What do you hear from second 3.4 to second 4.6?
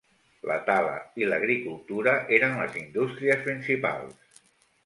principals.